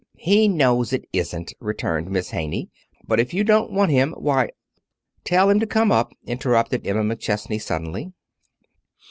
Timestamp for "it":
0.93-1.05